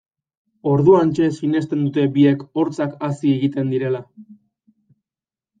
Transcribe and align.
Orduantxe 0.71 1.27
sinesten 1.35 1.83
dute 1.87 2.07
biek 2.17 2.41
hortzak 2.63 2.97
hazi 3.09 3.37
egiten 3.39 3.71
direla. 3.75 4.01